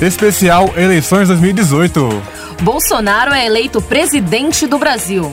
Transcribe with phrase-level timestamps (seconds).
[0.00, 2.22] Especial Eleições 2018.
[2.62, 5.32] Bolsonaro é eleito presidente do Brasil.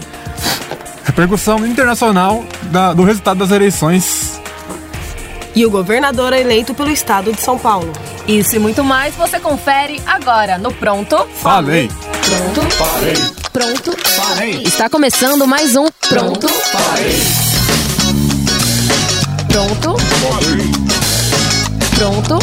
[1.03, 4.39] Repercussão internacional da- do resultado das eleições.
[5.53, 7.91] E o governador é eleito pelo estado de São Paulo.
[8.27, 11.27] Isso e muito mais você confere agora no Pronto.
[11.41, 11.89] Falei.
[12.25, 12.61] Pronto.
[13.51, 13.97] Pronto.
[14.65, 16.47] Está começando mais um Pronto.
[19.49, 19.95] Pronto.
[21.97, 22.39] Pronto.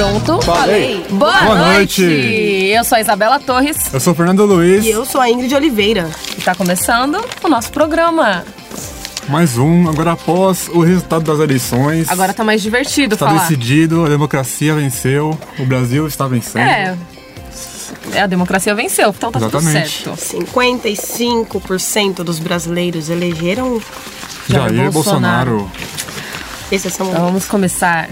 [0.00, 0.40] Pronto.
[0.40, 1.04] Falei.
[1.10, 2.00] Boa, Boa noite.
[2.00, 2.72] noite.
[2.74, 4.82] Eu sou a Isabela Torres Eu sou o Fernando Luiz.
[4.82, 6.08] E eu sou a Ingrid Oliveira.
[6.34, 8.42] e está começando o nosso programa.
[9.28, 12.08] Mais um, agora após o resultado das eleições.
[12.10, 13.42] Agora tá mais divertido Está falar.
[13.42, 16.62] decidido, a democracia venceu, o Brasil está vencendo.
[16.62, 16.96] É.
[18.14, 20.04] É, a democracia venceu, então tá Exatamente.
[20.04, 20.46] tudo certo.
[20.50, 23.82] 55% dos brasileiros elegeram
[24.48, 25.58] Jair, Jair Bolsonaro.
[25.58, 26.00] Bolsonaro.
[26.70, 27.24] Esse é seu Então momento.
[27.32, 28.08] vamos começar.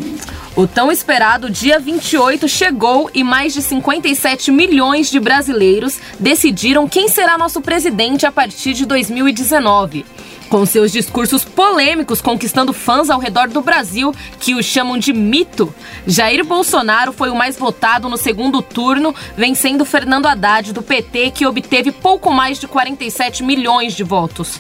[0.57, 7.09] O tão esperado dia 28 chegou e mais de 57 milhões de brasileiros decidiram quem
[7.09, 10.05] será nosso presidente a partir de 2019.
[10.49, 15.75] Com seus discursos polêmicos conquistando fãs ao redor do Brasil que o chamam de mito,
[16.07, 21.47] Jair Bolsonaro foi o mais votado no segundo turno, vencendo Fernando Haddad do PT, que
[21.47, 24.59] obteve pouco mais de 47 milhões de votos.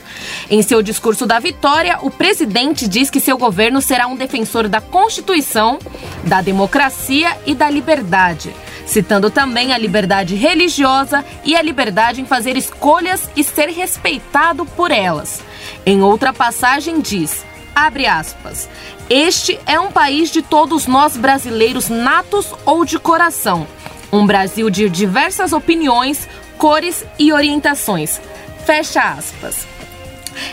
[0.50, 4.82] Em seu discurso da vitória, o presidente diz que seu governo será um defensor da
[4.82, 5.78] Constituição,
[6.24, 12.58] da democracia e da liberdade, citando também a liberdade religiosa e a liberdade em fazer
[12.58, 15.47] escolhas e ser respeitado por elas.
[15.88, 18.68] Em outra passagem diz: abre aspas.
[19.08, 23.66] Este é um país de todos nós brasileiros natos ou de coração.
[24.12, 26.28] Um Brasil de diversas opiniões,
[26.58, 28.20] cores e orientações.
[28.66, 29.66] Fecha aspas.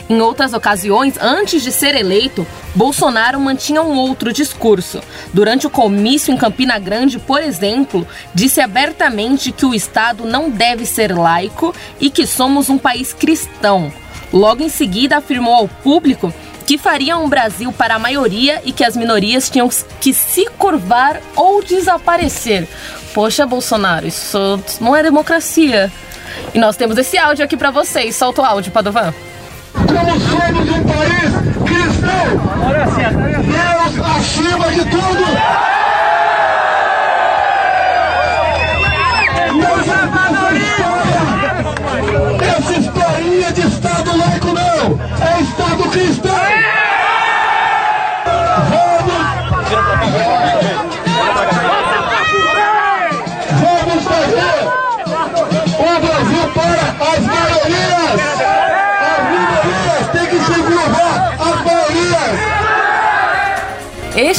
[0.09, 5.01] Em outras ocasiões, antes de ser eleito, Bolsonaro mantinha um outro discurso.
[5.33, 10.85] Durante o comício em Campina Grande, por exemplo, disse abertamente que o Estado não deve
[10.85, 13.91] ser laico e que somos um país cristão.
[14.35, 16.33] Logo em seguida, afirmou ao público
[16.65, 19.69] que faria um Brasil para a maioria e que as minorias tinham
[20.01, 22.67] que se curvar ou desaparecer.
[23.13, 25.89] Poxa, Bolsonaro, isso não é democracia.
[26.53, 28.13] E nós temos esse áudio aqui para vocês.
[28.17, 29.13] Solta o áudio, Padovan.
[29.73, 31.31] como somos um país
[31.63, 32.25] cristão.
[33.41, 35.84] Deus acima de tudo.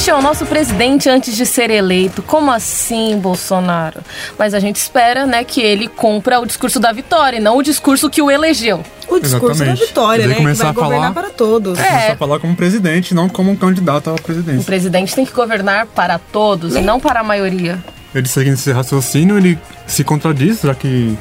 [0.06, 2.22] Este é o nosso presidente antes de ser eleito.
[2.22, 4.02] Como assim, Bolsonaro?
[4.38, 7.62] Mas a gente espera, né, que ele cumpra o discurso da vitória, e não o
[7.62, 8.84] discurso que o elegeu.
[9.08, 9.80] O discurso Exatamente.
[9.80, 10.34] da vitória, Ele né?
[10.36, 11.76] Que começar vai a falar- governar para todos.
[11.80, 11.82] É.
[11.82, 14.62] Começar a falar como presidente, não como um candidato à O presidência.
[14.64, 17.76] presidente tem que governar para todos e não para a maioria.
[18.14, 21.18] Ele seguindo esse raciocínio, ele se contradiz, já que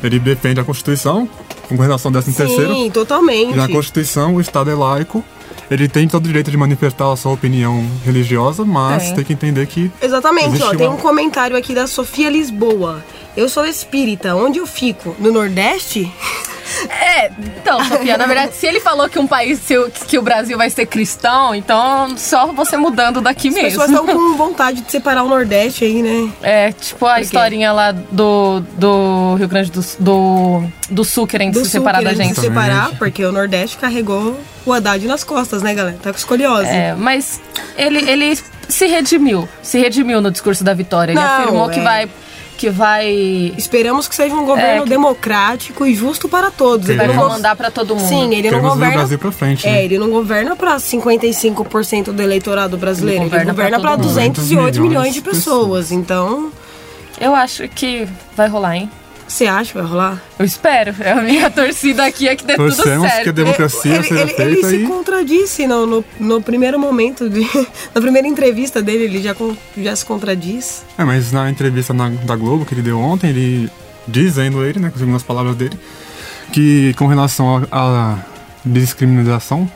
[0.00, 1.28] ele defende a Constituição,
[1.68, 2.72] com relação ao 13 terceiro.
[2.72, 3.54] Sim, totalmente.
[3.54, 5.24] E na Constituição, o Estado é laico.
[5.70, 9.14] Ele tem todo o direito de manifestar a sua opinião religiosa, mas Tem.
[9.16, 13.04] tem que entender que Exatamente, ó, tem uma- um comentário aqui da Sofia Lisboa.
[13.36, 15.14] Eu sou espírita, onde eu fico?
[15.18, 16.10] No Nordeste?
[16.90, 19.60] É, então, Sofia, na verdade, se ele falou que um país,
[20.06, 23.68] que o Brasil vai ser cristão, então só você mudando daqui As mesmo.
[23.70, 26.32] pessoas estão com vontade de separar o Nordeste aí, né?
[26.42, 31.64] É, tipo a historinha lá do, do Rio Grande do, do, do Sul querendo Do
[31.64, 32.34] se Sul separar da gente.
[32.34, 35.96] se separar, porque o Nordeste carregou o Haddad nas costas, né, galera?
[36.02, 36.68] Tá com escoliose.
[36.68, 37.40] É, mas
[37.76, 41.12] ele, ele se redimiu, se redimiu no discurso da vitória.
[41.12, 41.82] Ele Não, afirmou que é.
[41.82, 42.08] vai
[42.58, 46.88] que vai Esperamos que seja um governo É, que- democrático e justo para todos.
[46.88, 48.06] vai Ele não comandar pra todo mundo.
[48.08, 48.96] Sim, ele não queremos ver o governa.
[48.96, 49.66] Brasil pra frente.
[49.66, 49.84] É, né?
[49.84, 54.08] ele não governa para 55% do eleitorado brasileiro, Ele governa para todo mundo.
[54.08, 55.92] 208 milhões de milhões de pessoas.
[55.92, 56.50] Então,
[57.20, 58.06] Eu acho que
[58.36, 58.88] vai rolar, hein?
[59.28, 60.22] Você acha que vai rolar?
[60.38, 60.94] Eu espero.
[61.00, 63.22] É a minha torcida aqui é que dê tudo Torcemos certo.
[63.24, 66.78] que a democracia ele, seja ele, ele feita se e contradisse no, no, no primeiro
[66.78, 67.40] momento, de,
[67.94, 69.36] na primeira entrevista dele, ele já,
[69.76, 70.82] já se contradiz.
[70.96, 73.70] É, mas na entrevista na- da Globo que ele deu ontem, ele
[74.06, 75.78] dizendo ele, né, segundo as palavras dele,
[76.52, 78.18] que com relação à à
[78.64, 79.70] discriminação,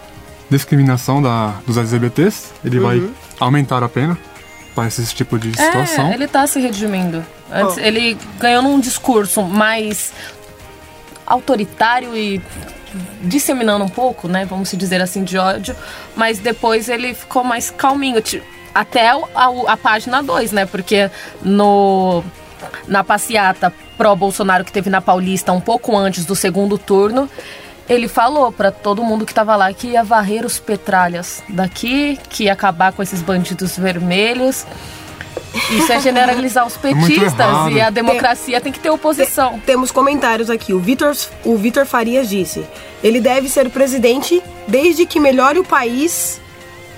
[0.51, 2.83] discriminação da, dos LGBTs, ele Uhum.
[2.85, 3.03] vai
[3.41, 4.17] aumentar a pena
[4.75, 6.09] para esse tipo de situação.
[6.09, 7.25] É, ele tá se redimindo.
[7.51, 7.81] Antes, Ó.
[7.81, 10.13] ele ganhou num discurso mais
[11.27, 12.43] autoritário e
[13.23, 14.45] disseminando um pouco, né?
[14.45, 15.75] Vamos se dizer assim, de ódio.
[16.17, 18.23] Mas depois ele ficou mais calminho.
[18.75, 19.21] Até a,
[19.67, 20.67] a página 2, né?
[20.67, 21.11] Porque
[21.43, 22.23] no
[22.87, 27.29] na passeata pró-Bolsonaro que teve na Paulista um pouco antes do segundo turno,
[27.89, 32.45] ele falou pra todo mundo que tava lá que ia varrer os petralhas daqui, que
[32.45, 34.67] ia acabar com esses bandidos vermelhos.
[35.71, 37.71] Isso é generalizar os muito petistas errado.
[37.73, 39.61] e a democracia tem que ter oposição.
[39.67, 40.73] Temos comentários aqui.
[40.73, 41.15] O Vitor,
[41.45, 42.65] o Vitor Farias disse:
[43.03, 46.41] ele deve ser presidente desde que melhore o país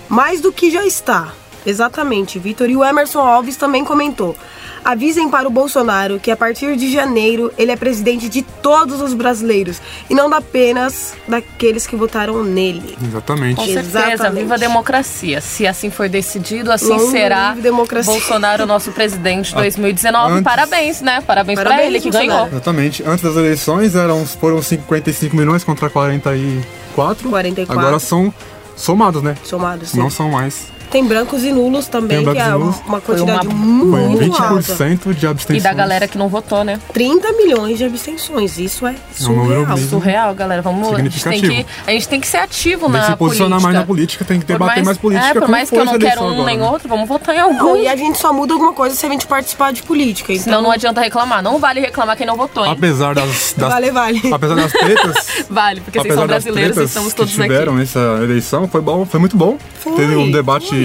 [0.08, 1.32] mais do que já está.
[1.66, 2.68] Exatamente, Vitor.
[2.68, 4.36] E o Emerson Alves também comentou:
[4.84, 9.14] avisem para o Bolsonaro que a partir de janeiro ele é presidente de todos os
[9.14, 12.96] brasileiros e não apenas daqueles que votaram nele.
[13.02, 13.56] Exatamente.
[13.56, 14.42] Com certeza, Exatamente.
[14.42, 15.40] viva a democracia.
[15.40, 17.54] Se assim for decidido, assim Longo será.
[17.54, 18.12] democracia.
[18.12, 20.32] Bolsonaro, nosso presidente de 2019.
[20.32, 21.22] Antes- Parabéns, né?
[21.26, 22.28] Parabéns, pra Parabéns, ele que Bolsonaro.
[22.40, 22.48] ganhou.
[22.52, 23.02] Exatamente.
[23.06, 27.28] Antes das eleições eram, foram 55 milhões contra 44.
[27.30, 27.78] 44.
[27.80, 28.32] Agora são
[28.76, 29.36] somados, né?
[29.44, 29.90] Somados.
[29.90, 29.98] sim.
[29.98, 30.66] Não são mais.
[30.94, 32.76] Tem brancos e nulos também, Tem que é nulos.
[32.86, 34.62] uma quantidade uma- muito alta.
[34.62, 35.60] 20% de abstenções.
[35.60, 36.78] E da galera que não votou, né?
[36.92, 38.58] 30 milhões de abstenções.
[38.60, 39.66] Isso é número surreal.
[39.76, 39.88] mesmo.
[39.90, 40.62] Surreal, galera.
[40.62, 40.86] Vamos.
[40.94, 41.68] A gente, tem que, Significativo.
[41.84, 43.66] a gente tem que ser ativo Tem na que se posicionar política.
[43.66, 45.26] mais na política, tem que debater mais, política.
[45.30, 46.72] É, por mais que eu não essa quero um eleição nem agora, né?
[46.74, 47.76] outro, vamos votar em Não, algum.
[47.76, 50.32] e a gente só muda alguma coisa se a gente participar de política.
[50.32, 51.42] Então, Senão não adianta reclamar.
[51.42, 52.70] Não vale reclamar quem não votou, hein?
[52.70, 54.22] Apesar das, das Vale, vale.
[54.32, 57.80] apesar das tretas, Vale, porque vocês são brasileiros e estamos que todos tiveram aqui.
[57.80, 59.58] nessa eleição, foi bom, foi muito bom.
[59.80, 60.83] Foi, teve um debate, foi.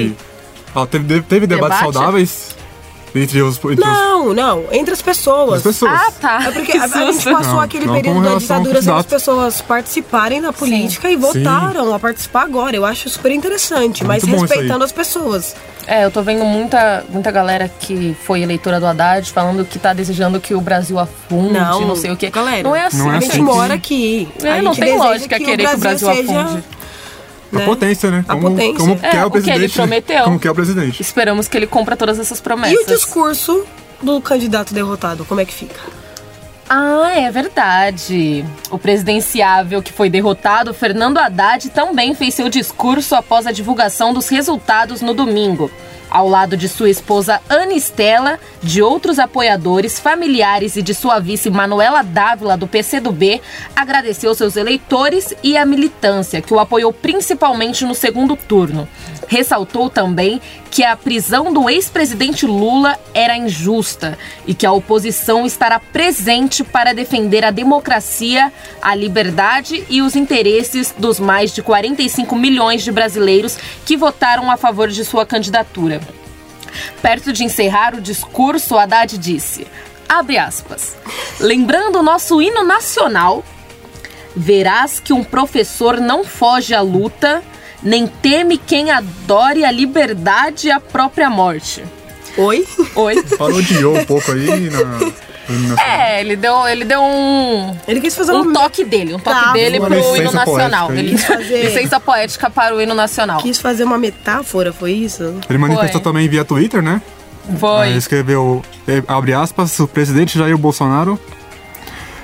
[0.76, 1.94] Ah, teve, teve debates Debate?
[1.94, 2.56] saudáveis
[3.16, 4.66] entre os, entre os- Não, não.
[4.72, 5.56] Entre as pessoas.
[5.58, 5.92] as pessoas.
[5.94, 6.44] Ah, tá.
[6.48, 9.06] É porque Que a, a gente passou Não, aquele não período da ditadura sem as
[9.08, 12.76] pessoas participarem da política e votaram a participar agora.
[12.76, 14.48] Eu acho super interessante, mas Muito aí.
[14.50, 15.56] respeitando as pessoas.
[15.88, 19.92] É, eu tô vendo muita, muita galera que foi eleitora do Haddad falando que tá
[19.92, 22.30] desejando que o Brasil afunde, não, Não, sei o quê.
[22.30, 22.98] galera, não é assim.
[23.00, 24.28] não é a assim gente que- mora aqui.
[24.44, 26.64] É, a não gente tem deseja lógica querer que o Brasil seja,
[27.50, 27.56] afunde.
[27.56, 27.66] A né?
[27.66, 28.26] potência, né?
[28.28, 28.78] A Como, potência.
[28.80, 29.74] como É, quer o o que ele presidente.
[29.74, 30.24] prometeu.
[30.24, 31.02] Como quer o presidente.
[31.02, 32.80] Esperamos que ele cumpra todas essas E promessas.
[32.82, 33.64] o discurso
[34.02, 35.80] do candidato derrotado, como é que fica?
[36.70, 38.46] Ah, é verdade.
[38.70, 44.30] O presidenciável que foi derrotado, Fernando Haddad, também fez seu discurso após a divulgação dos
[44.30, 45.72] resultados no domingo.
[46.10, 51.50] Ao lado de sua esposa Ana Estela, de outros apoiadores, familiares e de sua vice
[51.50, 53.40] Manuela Dávila, do PCdoB,
[53.76, 58.88] agradeceu seus eleitores e a militância, que o apoiou principalmente no segundo turno.
[59.28, 65.80] Ressaltou também que a prisão do ex-presidente Lula era injusta e que a oposição estará
[65.80, 68.52] presente para defender a democracia,
[68.82, 74.58] a liberdade e os interesses dos mais de 45 milhões de brasileiros que votaram a
[74.58, 76.00] favor de sua candidatura.
[77.02, 79.66] Perto de encerrar o discurso, Haddad disse:
[80.10, 80.98] abre aspas.
[81.40, 83.44] Lembrando o nosso hino nacional,
[84.36, 87.44] verás que um professor não foge à luta,
[87.82, 91.84] nem teme quem adore a liberdade e a própria morte.
[92.38, 92.66] Oi?
[92.96, 93.24] Oi?
[93.38, 95.30] Parodiou um pouco aí na.
[95.84, 98.54] É, ele deu, ele deu um, Ele quis fazer um uma...
[98.54, 100.88] toque dele, um toque Tá, dele uma pro hino nacional.
[100.88, 101.00] poética.
[101.00, 103.42] Ele Quis fazer- licença poética para o hino nacional.
[103.42, 105.34] Quis fazer uma metáfora, foi isso?
[105.50, 106.02] Ele manifestou Foi.
[106.02, 107.02] também via Twitter, né?
[107.60, 107.88] Foi.
[107.88, 111.20] Aí escreveu, eh, abre aspas, o presidente Jair Bolsonaro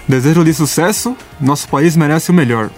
[0.07, 2.69] desejo-lhe sucesso, nosso país merece o melhor.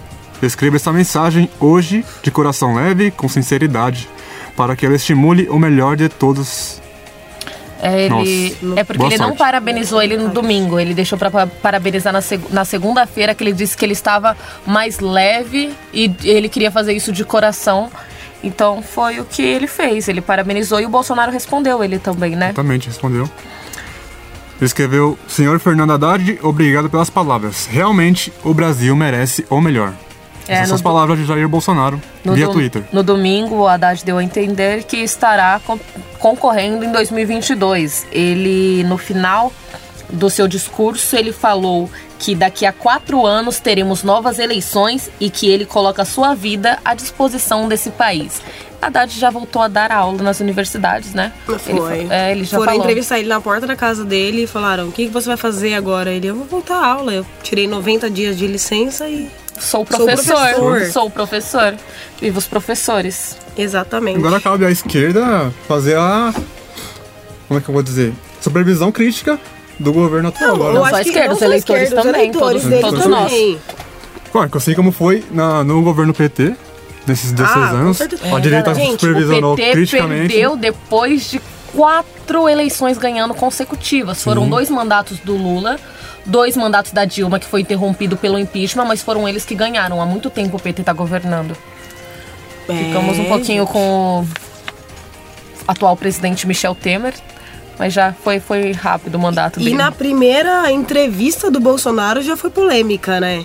[0.42, 4.08] Escreva essa mensagem hoje, de coração leve, com sinceridade,
[4.56, 6.80] para que ela estimule o melhor de todos.
[7.80, 8.80] É, ele, Nossa.
[8.80, 9.38] é porque Boa ele não sorte.
[9.38, 10.80] parabenizou ele no domingo.
[10.80, 14.36] Ele deixou pra pa- parabenizar na, seg- na segunda-feira, que ele disse que ele estava
[14.66, 17.88] mais leve e ele queria fazer isso de coração.
[18.42, 20.08] Então foi o que ele fez.
[20.08, 22.46] Ele parabenizou e o Bolsonaro respondeu ele também, né?
[22.46, 23.24] Exatamente, respondeu.
[24.56, 27.66] Ele escreveu, senhor Fernando Haddad, obrigado pelas palavras.
[27.66, 29.92] Realmente, o Brasil merece o melhor.
[30.48, 32.82] É, Essas palavras de Jair Bolsonaro, No, via Twitter.
[32.92, 35.78] no domingo, o Haddad deu a entender que estará con-
[36.18, 38.06] concorrendo em 2022.
[38.10, 39.52] Ele, no final
[40.10, 45.48] do seu discurso, ele falou que daqui a quatro anos teremos novas eleições e que
[45.48, 48.40] ele coloca sua vida à disposição desse país.
[48.80, 51.32] Haddad já voltou a dar aula nas universidades, né?
[51.48, 52.06] Ele, Foi.
[52.06, 52.84] fa- é, ele já Foram falou.
[52.84, 55.74] entrevistar ele na porta da casa dele e falaram: O que, que você vai fazer
[55.74, 56.10] agora?
[56.10, 57.12] Ele: Eu vou voltar à aula.
[57.12, 59.28] Eu tirei 90 dias de licença e.
[59.60, 60.90] Sou Sou professor.
[60.92, 61.74] Sou professor.
[62.20, 63.36] Viva os professores.
[63.56, 64.18] Exatamente.
[64.18, 66.32] Agora cabe à esquerda fazer a.
[67.48, 68.12] Como é que eu vou dizer?
[68.40, 69.38] Supervisão crítica
[69.78, 70.48] do governo atual.
[70.50, 70.74] eu agora.
[70.74, 73.02] Não acho só a que esquerda, não os eleitores esquerda, os também, eleitores todos- todos
[73.02, 73.58] também.
[74.32, 76.54] Claro, que assim como foi na- no governo PT,
[77.06, 78.36] nesses 16 Ah, anos, certeza.
[78.36, 80.28] a direita Gente, o supervisionou o PT criticamente.
[80.34, 81.40] perdeu depois de
[81.74, 84.22] quatro eleições ganhando consecutivas.
[84.22, 84.50] Foram Sim.
[84.50, 85.78] dois mandatos do Lula,
[86.28, 90.00] dois mandatos da Dilma, que foi interrompido pelo impeachment, mas foram eles que ganharam.
[90.00, 91.56] Há muito tempo o PT tá governando.
[92.68, 94.24] É, Ficamos um pouquinho com.
[95.66, 97.14] atual presidente Michel Temer.
[97.78, 99.76] Mas já foi, foi rápido o mandato E dele.
[99.76, 103.44] na primeira entrevista do Bolsonaro já foi polêmica, né?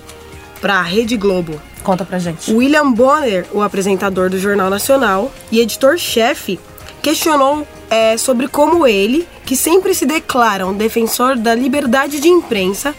[0.59, 1.61] Pra Rede Globo.
[1.83, 2.51] Conta pra gente.
[2.51, 6.59] William Bonner, o apresentador do Jornal Nacional e editor-chefe,
[7.01, 12.95] questionou é, sobre como ele, que sempre se declara um defensor da liberdade de imprensa,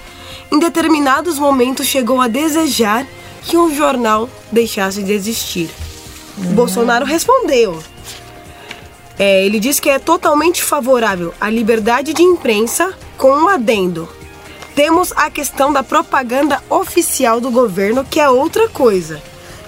[0.53, 3.05] em determinados momentos chegou a desejar
[3.43, 5.69] que um jornal deixasse de existir.
[6.55, 7.83] Bolsonaro respondeu.
[9.19, 14.09] É, ele diz que é totalmente favorável à liberdade de imprensa, com um adendo.
[14.77, 19.21] Temos a questão da propaganda oficial do governo, que é outra coisa.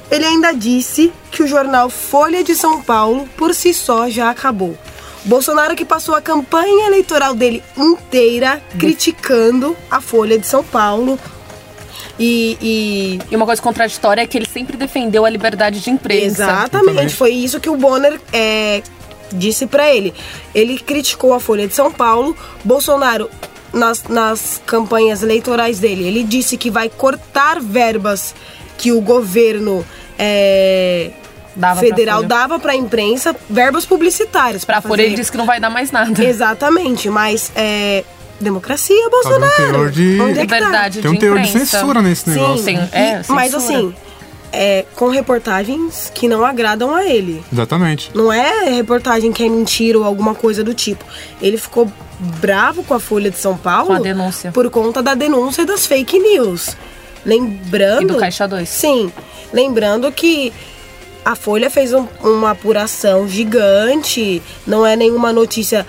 [0.09, 4.79] Ele ainda disse que o jornal Folha de São Paulo, por si só, já acabou.
[5.27, 11.19] Bolsonaro que passou a campanha eleitoral dele inteira criticando a Folha de São Paulo.
[12.19, 16.45] E, e E uma coisa contraditória é que ele sempre defendeu a liberdade de imprensa.
[16.45, 18.83] Exatamente, foi isso que o Bonner é,
[19.33, 20.15] disse pra ele.
[20.55, 22.37] Ele criticou a Folha de São Paulo.
[22.65, 23.29] Bolsonaro,
[23.73, 28.35] nas, nas campanhas eleitorais dele, ele disse que vai cortar verbas
[28.79, 29.85] que o governo
[30.19, 31.11] é,
[31.57, 32.29] Dava pra federal Folha.
[32.29, 34.65] dava pra imprensa, verbas publicitárias.
[34.65, 34.89] Pra fazer.
[34.89, 36.23] Folha ele disse que não vai dar mais nada.
[36.23, 38.05] Exatamente, mas é,
[38.41, 39.53] democracia, Bolsonaro.
[39.57, 40.57] teor de- Onde é que tá?
[40.59, 42.63] Liberdade Tem um teor de censura nesse negócio.
[42.65, 43.79] Sim, e- é, mas censura.
[43.79, 43.95] assim,
[44.53, 47.43] é, com reportagens que não agradam a ele.
[47.53, 48.11] Exatamente.
[48.15, 51.05] Não é reportagem que é mentira ou alguma coisa do tipo.
[51.41, 54.53] Ele ficou bravo com a Folha de São Paulo Com a denúncia.
[54.53, 56.77] por conta da denúncia das fake news.
[57.25, 58.03] Lembrando.
[58.03, 58.69] E do Caixa 2.
[58.69, 59.13] Sim.
[59.53, 60.53] Lembrando que
[61.27, 65.85] a Folha fez um- uma apuração gigante, não é nenhuma notícia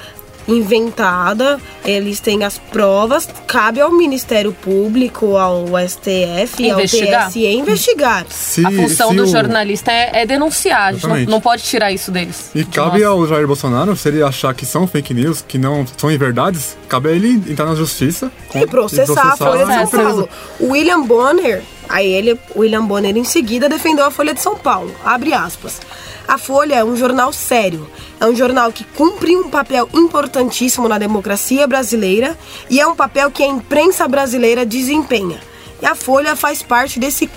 [0.49, 7.23] inventada, eles têm as provas, cabe ao Ministério Público, ao STF, Investigar.
[7.25, 8.25] ao TSE investigar.
[8.29, 10.87] Se, A função do o- jornalista é, é denunciar.
[10.89, 12.51] A gente não, não pode tirar isso deles.
[12.55, 13.03] E De cabe nós.
[13.07, 17.09] ao Jair Bolsonaro, se ele achar que são fake news, que não são inverdades, cabe
[17.09, 19.97] a ele entrar na justiça com- e processar, a Folha de São processa.
[19.97, 20.29] Paulo.
[20.61, 24.93] O William Bonner, aí ele, William Bonner em seguida defendeu a Folha de São Paulo.
[25.03, 25.79] Abre aspas.
[26.27, 27.89] A Folha é um jornal sério,
[28.19, 32.37] é um jornal que cumpre um papel importantíssimo na democracia brasileira
[32.69, 35.39] e é um papel que a imprensa brasileira desempenha.
[35.81, 37.29] E a Folha faz parte desse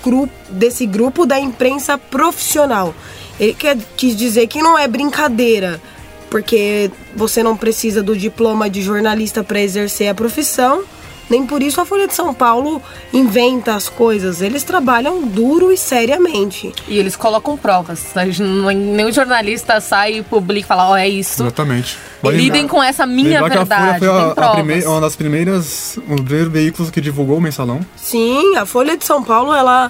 [0.49, 2.93] desse grupo da imprensa profissional.
[3.39, 5.81] Ele quer, quis dizer que não é brincadeira,
[6.29, 10.83] porque você não precisa do diploma de jornalista para exercer a profissão.
[11.31, 12.81] Nem por isso a Folha de São Paulo
[13.13, 14.41] inventa as coisas.
[14.41, 16.73] Eles trabalham duro e seriamente.
[16.89, 18.05] E eles colocam provas.
[18.17, 21.41] A Nenhum jornalista sai e publica e fala, ó, é isso.
[21.43, 21.97] Exatamente.
[22.25, 23.99] Lidem com essa minha lembrar que a verdade.
[23.99, 27.41] Folha foi a, a primeira- uma das primeiras, um dos primeiros veículos que divulgou o
[27.41, 27.79] mensalão.
[27.95, 29.89] Sim, a Folha de São Paulo, ela,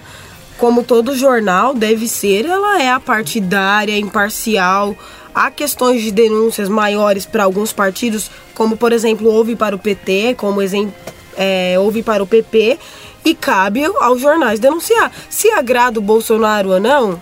[0.60, 4.96] como todo jornal deve ser, ela é partidária, imparcial.
[5.34, 10.36] Há questões de denúncias maiores para alguns partidos, como por exemplo houve para o PT,
[10.38, 10.94] como exemplo
[11.38, 12.78] é, houve para o PP,
[13.24, 15.12] e cabe aos jornais denunciar.
[15.30, 17.22] Se agrada o Bolsonaro ou não,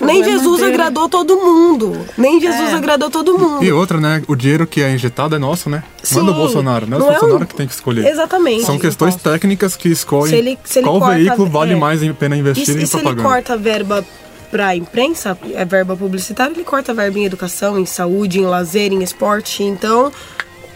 [0.00, 0.72] nem Problema Jesus dele.
[0.74, 2.06] agradou todo mundo.
[2.18, 2.74] Nem Jesus É.
[2.74, 3.62] agradou todo mundo.
[3.64, 4.22] E outra, né?
[4.28, 5.82] O dinheiro que é injetado é nosso, né?
[6.02, 6.96] Sim, Manda o Bolsonaro, né?
[6.96, 8.06] O não é Bolsonaro um- que tem que escolher.
[8.06, 8.64] Exatamente.
[8.64, 11.76] São questões técnicas que escolhem Se ele- se ele qual corta- veículo vale é.
[11.76, 13.28] mais a pena E, investir se- em e se ele propaganda.
[13.28, 14.04] corta verba
[14.50, 19.02] pra imprensa, é verba publicitária, ele corta verba em educação, em saúde, em lazer, em
[19.02, 19.62] esporte.
[19.62, 20.12] Então,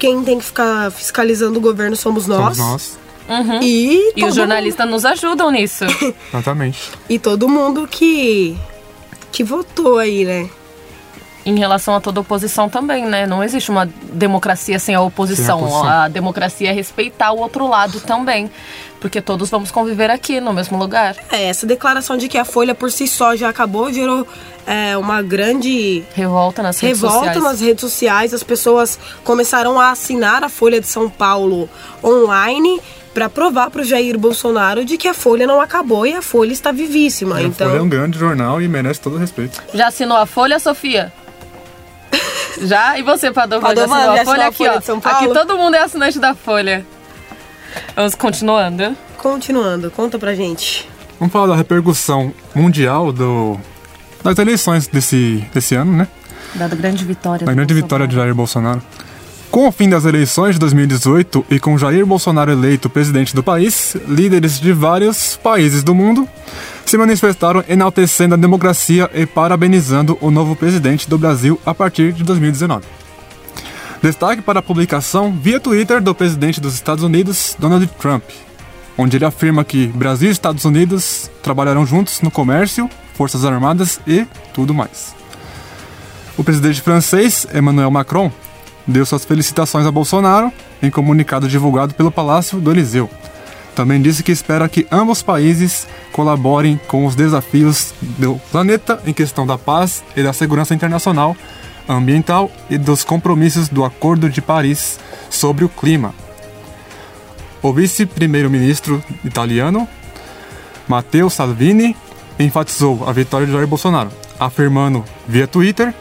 [0.00, 2.56] quem tem que ficar fiscalizando o governo somos nós.
[2.56, 2.98] Somos nós.
[3.62, 5.84] E, E todo os jornalistas nos ajudam nisso.
[6.32, 6.78] Exatamente.
[6.90, 8.58] mundo- e todo mundo que
[9.30, 10.50] que votou aí, né?
[11.46, 13.26] em relação a toda oposição também, né?
[13.26, 15.44] Não existe uma democracia sem a oposição.
[15.58, 15.88] Sem a oposição.
[15.88, 18.50] A democracia é respeitar o outro lado também.
[19.00, 21.16] Porque todos vamos conviver aqui no mesmo lugar.
[21.32, 24.28] É, essa declaração de que a Folha por si só já acabou gerou
[24.66, 27.42] é, uma grande Revolta nas redes revolta sociais.
[27.44, 28.34] nas redes sociais.
[28.34, 31.68] As pessoas começaram a assinar a Folha de São Paulo
[32.04, 32.80] online
[33.12, 36.52] para provar para o Jair Bolsonaro de que a Folha não acabou e a Folha
[36.52, 37.36] está vivíssima.
[37.36, 39.60] A então, Folha é um grande jornal e merece todo o respeito.
[39.74, 41.12] Já assinou a Folha, Sofia?
[42.62, 42.98] Já?
[42.98, 44.42] E você, Padovan, já Padovan, assinou já a Folha?
[44.42, 44.78] assinou a Aqui, Folha ó.
[44.78, 46.84] de São Aqui todo mundo é assinante da Folha.
[47.96, 48.96] Vamos continuando.
[49.16, 50.88] continuando, conta pra gente.
[51.18, 53.58] Vamos falar da repercussão mundial do,
[54.22, 56.08] das eleições desse, desse ano, né?
[56.54, 57.44] Dada grande vitória.
[57.44, 57.82] A do grande Bolsonaro.
[57.82, 58.82] vitória de Jair Bolsonaro.
[59.50, 63.96] Com o fim das eleições de 2018 e com Jair Bolsonaro eleito presidente do país,
[64.06, 66.28] líderes de vários países do mundo
[66.86, 72.22] se manifestaram enaltecendo a democracia e parabenizando o novo presidente do Brasil a partir de
[72.22, 72.84] 2019.
[74.02, 78.22] Destaque para a publicação via Twitter do presidente dos Estados Unidos, Donald Trump,
[78.96, 82.88] onde ele afirma que Brasil e Estados Unidos trabalharão juntos no comércio,
[83.20, 85.14] forças armadas e tudo mais.
[86.38, 88.32] O presidente francês, Emmanuel Macron,
[88.86, 90.50] deu suas felicitações a Bolsonaro
[90.82, 93.10] em comunicado divulgado pelo Palácio do Eliseu.
[93.74, 99.46] Também disse que espera que ambos países colaborem com os desafios do planeta em questão
[99.46, 101.36] da paz e da segurança internacional,
[101.86, 104.98] ambiental e dos compromissos do Acordo de Paris
[105.28, 106.14] sobre o clima.
[107.60, 109.86] O vice-primeiro-ministro italiano,
[110.88, 111.94] Matteo Salvini,
[112.44, 115.94] enfatizou a vitória de Jair Bolsonaro, afirmando via Twitter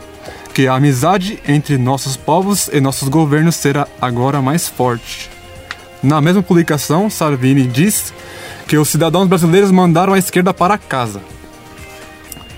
[0.54, 5.30] que a amizade entre nossos povos e nossos governos será agora mais forte.
[6.02, 8.14] Na mesma publicação, Salvini diz
[8.68, 11.22] que os cidadãos brasileiros mandaram a esquerda para casa.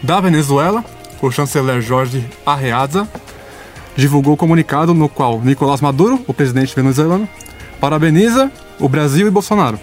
[0.01, 0.83] Da Venezuela,
[1.21, 3.07] o chanceler Jorge Arreaza
[3.95, 7.27] divulgou comunicado no qual Nicolás Maduro, o presidente venezuelano,
[7.79, 9.79] parabeniza o Brasil e Bolsonaro.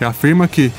[0.00, 0.72] E afirma que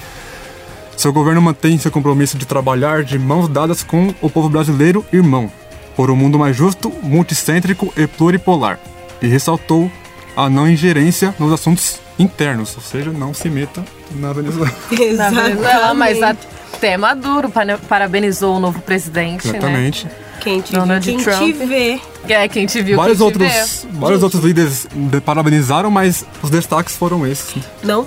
[0.98, 5.52] seu governo mantém seu compromisso de trabalhar de mãos dadas com o povo brasileiro irmão,
[5.96, 8.80] por um mundo mais justo, multicêntrico e pluripolar.
[9.22, 9.92] E ressaltou
[10.36, 14.72] a não ingerência nos assuntos internos, ou seja, não se meta na Venezuela.
[15.18, 16.48] Na Venezuela, mas Exatamente.
[16.74, 20.08] até Maduro pane- parabenizou o novo presidente, Exatamente.
[20.42, 21.40] Quem te, Donald quem Trump.
[21.40, 21.94] te vê.
[21.96, 22.02] né?
[22.28, 23.90] É, quem te viu, Vários quem te outros, vê.
[24.00, 27.56] vários outros líderes de- parabenizaram, mas os destaques foram esses.
[27.82, 28.06] Não,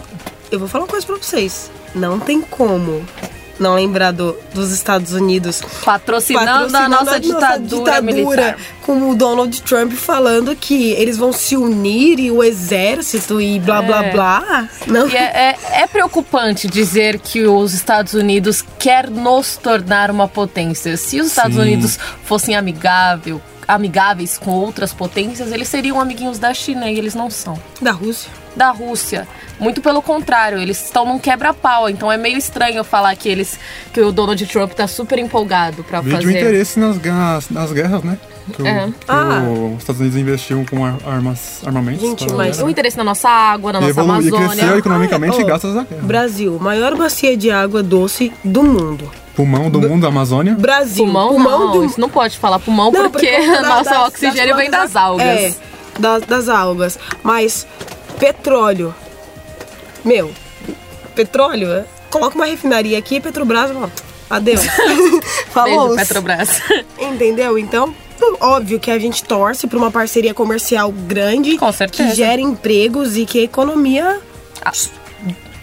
[0.50, 1.70] eu vou falar uma coisa pra vocês.
[1.96, 3.04] Não tem como
[3.58, 8.58] não lembrar do- dos Estados Unidos Patrocinando, a nossa ditadura, militar.
[8.82, 13.80] com o Donald Trump falando que eles vão se unir e o exército e blá
[13.80, 14.10] blá É.
[14.12, 14.68] blá.
[14.86, 15.08] Não.
[15.08, 20.94] E é, é- é preocupante dizer que os Estados Unidos quer nos tornar uma potência.
[20.98, 21.62] Se os Estados Sim.
[21.62, 27.30] Unidos fossem amigável, amigáveis com outras potências, eles seriam amiguinhos da China e eles não
[27.30, 27.58] são.
[27.80, 28.30] Da Rússia.
[28.54, 29.28] Da Rússia.
[29.58, 31.88] Muito pelo contrário, eles estão num quebra-pau.
[31.88, 33.58] Então é meio estranho falar que eles
[33.92, 36.38] que o Donald Trump tá super empolgado pra Vídeo fazer.
[36.38, 38.18] interesse nas guerras, nas guerras né?
[38.54, 38.86] Que, o- É.
[38.86, 39.42] que Ah.
[39.74, 42.00] os Estados Unidos investiam com ar- armas, armamentos.
[42.02, 44.78] Gente, para- mas O interesse na nossa água, na e, nossa evolu- e cresceu Amazônia.
[44.78, 45.46] economicamente Ah, ó.
[45.46, 46.02] graças à guerra.
[46.02, 49.10] Brasil, maior bacia de água doce do mundo.
[49.34, 50.54] Pulmão do mundo, Amazônia.
[50.54, 53.90] Brasil, Pulmão, não, do isso não pode falar pulmão Não, porque por conta da- nosso
[53.90, 55.26] das- oxigênio das vem das algas.
[55.26, 55.54] É,
[55.98, 56.98] das, das algas.
[57.22, 57.66] Mas
[58.18, 58.94] petróleo.
[60.04, 60.30] Meu,
[61.14, 63.88] petróleo, é, coloca uma refinaria aqui, Petrobras, ó,
[64.30, 64.62] adeus.
[65.50, 65.88] Falou.
[65.88, 66.60] Beijo, Petrobras.
[66.98, 67.58] Entendeu?
[67.58, 67.94] Então,
[68.40, 72.10] óbvio que a gente torce para uma parceria comercial grande Com certeza.
[72.10, 74.20] que gere empregos e que a economia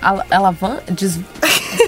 [0.02, 0.80] Al- Alavan...
[0.92, 1.20] Des...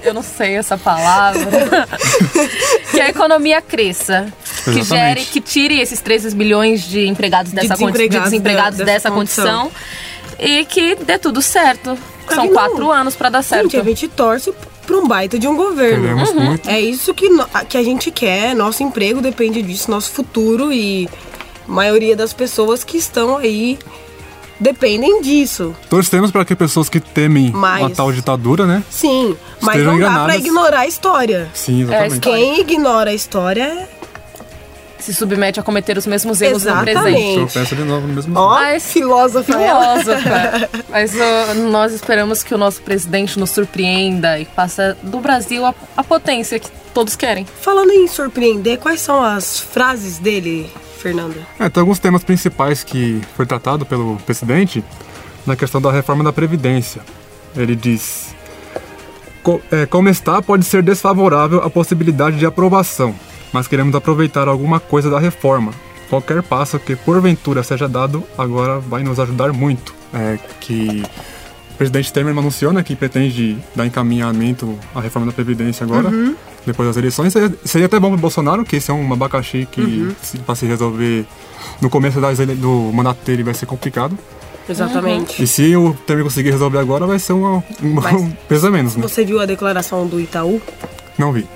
[0.03, 1.45] Eu não sei essa palavra.
[2.91, 4.31] que a economia cresça.
[4.63, 4.87] Que Exatamente.
[5.19, 9.09] gere, que tire esses 13 milhões de empregados dessa condi- de desempregados desempregados da- dessa,
[9.09, 9.71] dessa condição.
[10.39, 11.97] E que dê tudo certo.
[12.33, 12.53] São Não.
[12.53, 13.63] quatro anos pra dar certo.
[13.63, 14.51] Gente, a gente torce
[14.85, 16.15] para um baita de um governo.
[16.33, 16.69] Muito.
[16.69, 17.27] É isso que,
[17.67, 21.09] que a gente quer, nosso emprego depende disso, nosso futuro e
[21.67, 23.77] a maioria das pessoas que estão aí
[24.59, 25.75] dependem disso.
[25.89, 28.83] Torcemos para que pessoas que temem Mas- a tal ditadura, né?
[28.89, 30.25] Sim, mas não dá enganadas.
[30.25, 31.49] pra ignorar a história.
[31.53, 32.13] Sim, exatamente.
[32.13, 32.39] História.
[32.39, 33.87] Quem ignora a história é.
[35.05, 36.99] Se submete a cometer os mesmos erros no Exatamente.
[37.03, 37.51] presente.
[37.53, 39.53] Tropeça de novo no mesmo Ó, Mas- filósofa.
[39.53, 40.69] Filósofa.
[40.89, 45.75] Mas ó, nós esperamos que o nosso presidente nos surpreenda e faça do Brasil a,
[45.95, 47.45] a potência que todos querem.
[47.61, 51.35] Falando em surpreender, quais são as frases dele, Fernanda?
[51.59, 54.83] É, tem alguns temas principais que foi tratado pelo presidente
[55.45, 57.01] na questão da reforma da Previdência.
[57.55, 58.33] Ele diz:
[59.43, 63.13] "Co- é, Como está, pode ser desfavorável a possibilidade de aprovação,
[63.55, 65.71] mas queremos aproveitar alguma coisa da reforma.
[66.09, 69.95] Qualquer passo que porventura seja dado agora vai nos ajudar muito.
[70.13, 71.01] É que
[71.71, 76.09] o presidente Temer anunciou né, que pretende dar encaminhamento à reforma da Previdência agora,
[76.65, 77.31] depois das eleições.
[77.31, 80.65] Seria, seria até bom para Bolsonaro, que esse é um abacaxi que, se, para se
[80.65, 81.25] resolver
[81.81, 84.17] no começo das ele- do mandato dele, vai ser complicado.
[84.67, 85.41] Exatamente.
[85.41, 88.71] E se o Temer conseguir resolver agora, vai ser uma, uma, Mas- um peso a
[88.71, 89.01] menos, né?
[89.01, 90.61] Você viu a declaração do Itaú?
[91.17, 91.47] Não vi.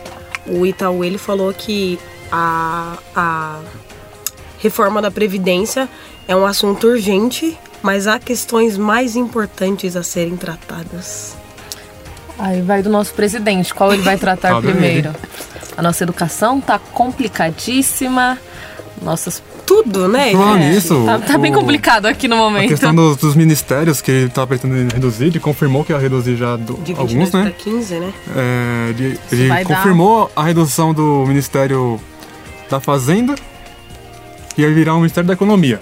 [0.50, 2.00] O Itaú ele falou que
[2.32, 3.60] a, a
[4.60, 5.88] reforma da Previdência
[6.28, 11.36] é um assunto urgente, mas há questões mais importantes a serem tratadas.
[12.38, 15.14] Aí vai do nosso presidente, qual ele vai tratar primeiro.
[15.76, 18.38] A nossa educação tá complicadíssima.
[19.02, 19.42] Nossas.
[19.70, 20.32] Tudo, né?
[20.32, 22.70] Falando nisso, Tá, tá bem o- complicado aqui no A momento.
[22.70, 26.56] questão dos, dos ministérios que ele estava pretendendo reduzir, ele confirmou que ia reduzir já
[26.56, 27.54] do- De 22 alguns, né?
[27.56, 28.12] 15, né?
[28.36, 32.02] É, ele ele vai dar- confirmou a redução do Ministério
[32.68, 33.36] da Fazenda
[34.58, 35.80] e ia virar o Ministério da Economia.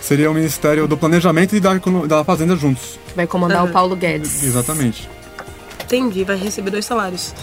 [0.00, 1.74] Seria o Ministério do Planejamento e da,
[2.06, 2.96] da Fazenda juntos.
[3.16, 4.44] Vai comandar o Paulo Guedes.
[4.44, 5.08] Exatamente.
[5.92, 7.34] Entendi, vai receber dois salários.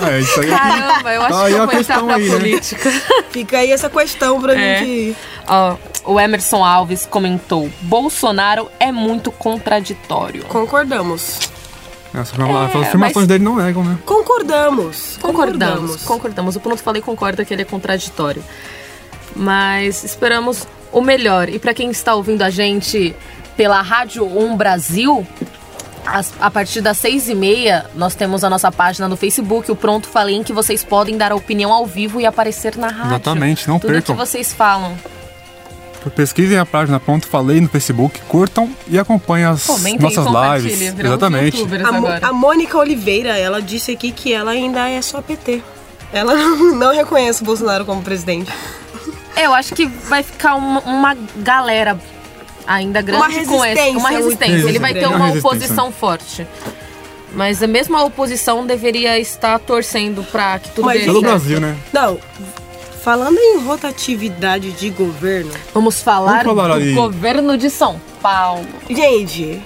[0.00, 0.48] É, isso aí.
[0.48, 2.36] Caramba, eu acho Tá que eu a vou entrar pra aí, né?
[2.36, 2.90] política.
[3.30, 4.78] Fica aí essa questão pra É.
[4.78, 5.16] gente.
[5.48, 10.44] Ó, o Emerson Alves comentou: Bolsonaro é muito contraditório.
[10.44, 11.40] Concordamos.
[12.14, 13.98] Essa, as afirmações É, dele não negam, né?
[14.06, 15.18] Concordamos.
[15.20, 16.54] Concordamos, concordamos.
[16.54, 18.42] O Pronto Falei concorda que ele é contraditório.
[19.34, 21.48] Mas esperamos o melhor.
[21.48, 23.14] E pra quem está ouvindo a gente
[23.56, 25.63] pela Rádio 1 Brasil, as-
[26.40, 30.06] a partir das seis e meia, nós temos a nossa página no Facebook, o Pronto
[30.08, 33.06] Falei, em que vocês podem dar a opinião ao vivo e aparecer na rádio.
[33.12, 34.14] Exatamente, não Tudo percam.
[34.14, 34.96] que vocês falam.
[36.14, 40.76] Pesquisem a página Ponto Falei no Facebook, curtam e acompanhem as Comentem nossas e compartilhem.
[40.76, 41.04] lives.
[41.04, 41.62] Exatamente.
[42.22, 45.62] A, a Mônica Oliveira, ela disse aqui que ela ainda é só PT.
[46.12, 48.52] Ela não, não reconhece o Bolsonaro como presidente.
[49.34, 51.98] É, Eu acho que vai ficar uma, uma galera
[52.66, 53.82] ainda grande com essa.
[53.98, 56.46] Uma resistência Ele vai ter uma oposição forte.
[57.32, 61.30] Mas a mesma oposição deveria estar torcendo pra que tudo Mas dê Pelo certo.
[61.32, 61.76] Brasil, né?
[61.92, 62.16] Não,
[63.02, 66.94] falando em rotatividade de governo, Vamos falar, Vamos falar do aí.
[66.94, 68.64] governo de São Paulo.
[68.88, 69.60] gente,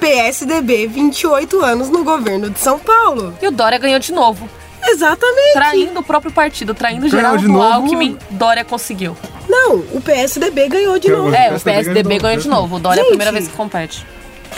[0.00, 3.34] PSDB, 28 anos no governo de São Paulo.
[3.40, 4.48] E o Dória ganhou de novo.
[4.82, 5.52] Exatamente.
[5.52, 7.62] Traindo o próprio partido, traindo Ganhou Geraldo de novo.
[7.62, 9.16] Alckmin, Dória conseguiu.
[9.50, 11.34] Não, o PSDB ganhou de novo.
[11.34, 12.76] É, o PSDB ganhou de novo.
[12.76, 14.06] O Dória é a primeira vez que compete.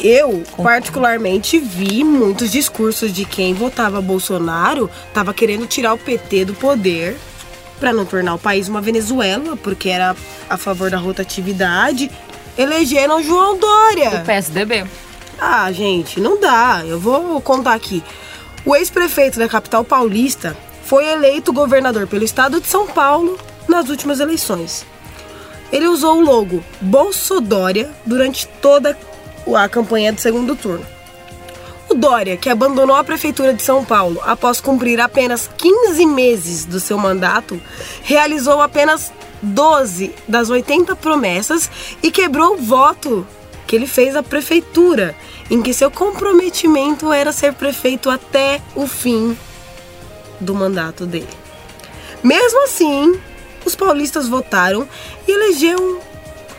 [0.02, 6.54] Eu, particularmente, vi muitos discursos de quem votava Bolsonaro tava querendo tirar o PT do
[6.54, 7.16] poder
[7.80, 10.14] para não tornar o país uma Venezuela, porque era
[10.48, 12.10] a favor da rotatividade.
[12.56, 14.22] Elegeram João O Dória.
[14.26, 14.84] PSDB.
[15.40, 16.82] Ah, gente, não dá.
[16.86, 18.02] Eu vou contar aqui.
[18.64, 24.20] O ex-prefeito da capital paulista foi eleito governador pelo estado de São Paulo nas últimas
[24.20, 24.84] eleições.
[25.72, 28.96] Ele usou o logo Bolsodória durante toda
[29.56, 30.84] a campanha do segundo turno.
[31.88, 36.80] O Dória, que abandonou a prefeitura de São Paulo após cumprir apenas 15 meses do
[36.80, 37.60] seu mandato,
[38.02, 41.70] realizou apenas 12 das 80 promessas
[42.02, 43.26] e quebrou o voto
[43.66, 45.14] que ele fez à prefeitura,
[45.50, 49.36] em que seu comprometimento era ser prefeito até o fim
[50.40, 51.28] do mandato dele.
[52.22, 53.20] Mesmo assim,
[53.64, 54.86] os paulistas votaram
[55.26, 55.98] e elegeram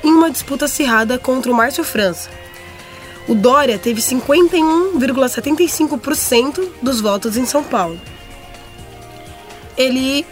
[0.04, 2.30] em uma disputa acirrada contra o Márcio França.
[3.28, 7.98] O Dória teve 51,75% dos votos em São Paulo.
[9.78, 10.26] Ele,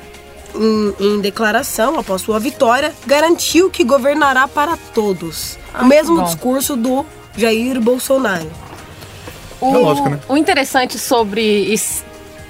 [0.53, 5.57] em, em declaração após sua vitória, garantiu que governará para todos.
[5.73, 7.05] Ah, o mesmo discurso do
[7.35, 8.51] Jair Bolsonaro.
[9.61, 10.19] O, É lógico, né?
[10.27, 11.73] o interessante sobre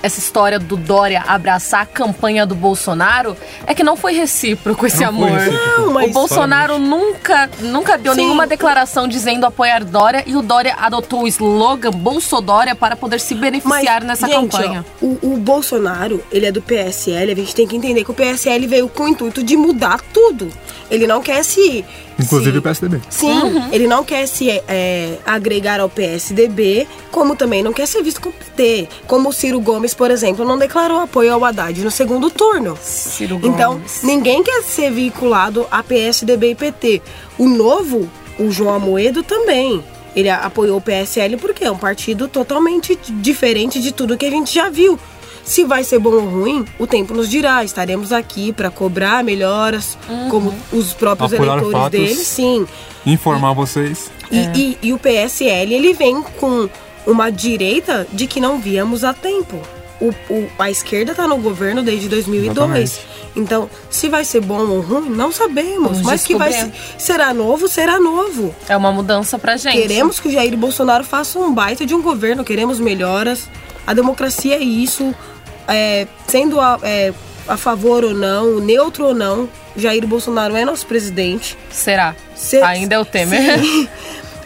[0.04, 3.36] essa história do Dória abraçar a campanha do Bolsonaro
[3.68, 5.30] é que não foi recíproco esse Não amor.
[5.32, 5.82] recíproco.
[5.82, 8.22] Não, mas- o Bolsonaro nunca, nunca deu Sim.
[8.22, 13.36] nenhuma declaração dizendo apoiar Dória e o Dória adotou o slogan Bolsodória para poder se
[13.36, 14.86] beneficiar nessa gente, campanha.
[15.02, 18.14] ó, o, o Bolsonaro, ele é do PSL, a gente tem que entender que o
[18.14, 20.50] PSL veio com o intuito de mudar tudo.
[20.92, 21.84] Ele não quer se.
[22.20, 23.02] Inclusive se- o PSDB.
[23.10, 23.70] Sim, Uhum.
[23.72, 28.36] ele não quer se é, agregar ao PSDB, como também não quer ser visto como
[28.36, 28.88] PT.
[29.08, 32.78] Como o Ciro Gomes, por exemplo, não declarou apoio ao Haddad no segundo turno.
[32.82, 34.04] Ciro Então, Gomes.
[34.04, 37.02] ninguém quer ser vinculado a PSDB e PT.
[37.40, 39.82] O novo, o João Amoedo também.
[40.14, 44.54] Ele apoiou o PSL porque é um partido totalmente diferente de tudo que a gente
[44.54, 45.00] já viu.
[45.44, 47.64] Se vai ser bom ou ruim, o tempo nos dirá.
[47.64, 49.98] Estaremos aqui para cobrar melhoras,
[50.30, 52.00] como os próprios Apurar eleitores fatos.
[52.00, 52.68] dele, sim.
[53.06, 54.12] Informar vocês.
[54.32, 56.70] E, e- e o PSL, ele vem com
[57.06, 59.60] uma direita de que não víamos há tempo.
[60.00, 62.58] O, o- a esquerda está no governo desde 2002.
[62.58, 63.12] Exatamente.
[63.36, 65.92] Então, se vai ser bom ou ruim, não sabemos.
[65.92, 68.54] Vamos mas que vai ser, será novo, será novo.
[68.68, 69.74] É uma mudança pra gente.
[69.78, 73.48] Queremos que o Jair Bolsonaro faça um baita de um governo, queremos melhoras.
[73.86, 75.14] A democracia é isso.
[75.68, 77.14] É, sendo a, é,
[77.48, 81.58] a favor ou não, neutro ou não, Jair Bolsonaro é nosso presidente.
[81.72, 82.16] Será?
[82.36, 83.60] Se- Ainda é o Temer.
[83.60, 83.88] Sim.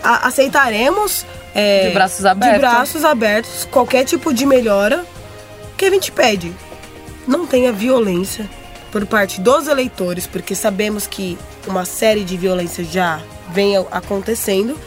[0.04, 2.54] A- aceitaremos é, De braços abertos.
[2.56, 5.04] de braços abertos qualquer tipo de melhora
[5.78, 6.54] que a gente pede.
[7.28, 8.48] Não tenha violência
[8.92, 13.20] por parte dos eleitores, porque sabemos que uma série de violências já
[13.52, 14.78] vem acontecendo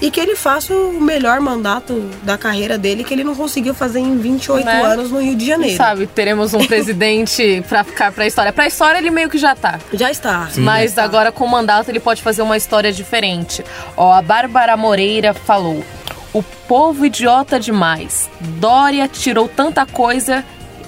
[0.00, 3.98] e que ele faça o melhor mandato da carreira dele que ele não conseguiu fazer
[4.00, 4.82] em 28 Né?
[4.82, 5.76] anos no Rio de Janeiro.
[5.76, 8.52] sabe teremos um presidente pra ficar pra história.
[8.52, 9.78] Pra história ele meio que já tá.
[9.92, 10.48] Já está.
[10.56, 13.64] Mas agora com o mandato ele pode fazer uma história diferente.
[13.96, 15.84] Ó, a Bárbara Moreira falou:
[16.32, 18.28] O povo idiota demais.
[18.40, 20.44] Dória tirou tanta coisa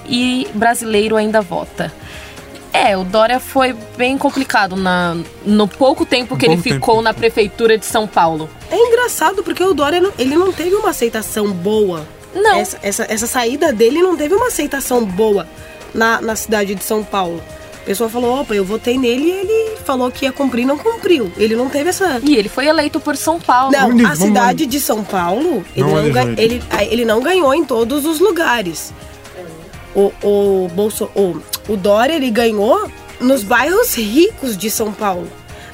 [0.07, 1.91] e brasileiro ainda vota.
[2.73, 7.01] É, o Dória foi bem complicado na, no pouco tempo que No ele ficou tempo.
[7.03, 8.49] na prefeitura de São Paulo.
[8.69, 12.55] É engraçado porque o Dória não- ele não teve uma aceitação boa Não.
[12.55, 15.45] Essa, essa, essa saída dele não teve uma aceitação boa
[15.93, 17.43] na, na cidade de São Paulo.
[17.81, 21.29] A pessoa falou, opa, eu votei nele e ele falou que ia cumprir, não cumpriu.
[21.35, 22.21] Ele não teve essa.
[22.23, 23.71] E ele foi eleito por São Paulo.
[23.73, 26.41] Não, a cidade de São Paulo, ele Não não, ele.
[26.41, 28.93] ele, ele não ganhou em todos os lugares.
[29.93, 35.27] O, o, Bolso, o, o Dória, ele ganhou nos bairros ricos de São Paulo.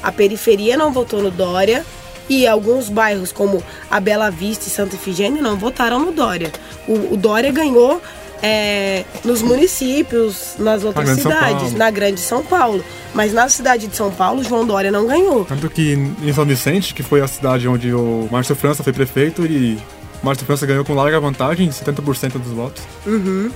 [0.04, 1.86] A periferia não votou no Dória
[2.30, 6.52] e alguns bairros, como a Bela Vista e Santa Efigênia, não votaram no Dória.
[6.88, 8.02] O, o Dória ganhou
[8.42, 12.84] é, nos municípios, nas outras cidades, na Grande São Paulo.
[13.14, 15.46] Mas na cidade de São Paulo, João Dória não ganhou.
[15.46, 19.46] Tanto que em São Vicente, que foi a cidade onde o Márcio França foi prefeito,
[19.46, 19.78] e
[20.22, 22.84] Márcio França ganhou com larga vantagem, 70% dos votos.
[23.06, 23.50] Uhum.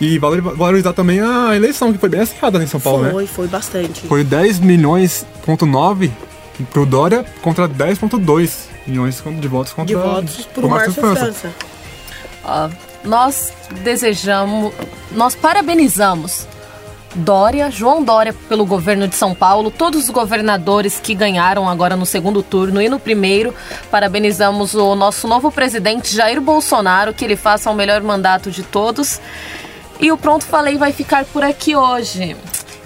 [0.00, 3.10] E valori- valorizar também a eleição, que foi bem acirrada em São Paulo, né?
[3.10, 4.06] foi, foi bastante.
[4.06, 6.10] Foi 10 milhões ponto 9
[6.72, 8.50] pro Dória contra 10.2
[8.86, 11.52] milhões de votos contra de votos o pro Márcio França.
[12.44, 12.68] Ó,
[13.04, 14.72] nós desejamos,
[15.12, 16.46] nós parabenizamos
[17.14, 22.04] Dória, João Dória pelo governo de São Paulo, todos os governadores que ganharam agora no
[22.06, 23.54] segundo turno e no primeiro.
[23.90, 29.20] Parabenizamos o nosso novo presidente Jair Bolsonaro, que ele faça o melhor mandato de todos.
[30.00, 32.36] E o Pronto Falei vai ficar por aqui hoje.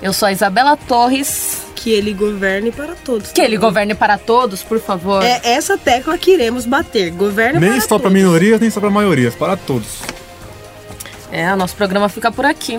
[0.00, 1.60] Eu sou a Isabela Torres.
[1.74, 3.32] Que ele governe para todos.
[3.32, 5.22] Que ele governe para todos, por favor.
[5.22, 7.10] É essa tecla que iremos bater.
[7.10, 8.12] Governe Nem para só para todos.
[8.12, 10.00] minorias, nem só para maiorias, para todos.
[11.30, 12.78] É, nosso programa fica por aqui.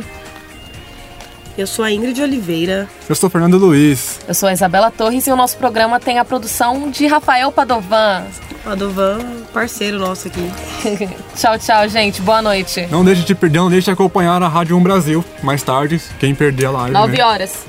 [1.57, 2.87] Eu sou a Ingrid Oliveira.
[3.07, 4.19] Eu sou Fernando Luiz.
[4.27, 8.23] Eu sou a Isabela Torres e o nosso programa tem a produção de Rafael Padovan.
[8.63, 9.19] Padovan,
[9.53, 10.49] parceiro nosso aqui.
[11.35, 12.21] tchau, tchau, gente.
[12.21, 12.87] Boa noite.
[12.89, 15.25] Não deixe de perder, não deixe de acompanhar a Rádio 1 Brasil.
[15.43, 16.93] Mais tarde, quem perder a live.
[16.93, 17.23] Nove né?
[17.25, 17.65] horas.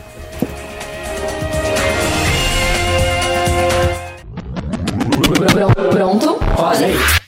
[5.90, 6.38] Pronto?
[6.56, 7.23] Falei.